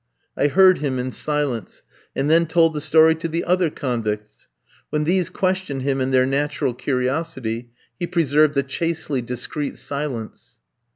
[0.35, 1.83] I heard him in silence,
[2.15, 4.47] and then told the story to the other convicts.
[4.89, 10.59] When these questioned him in their natural curiosity, he preserved a chastely discreet silence.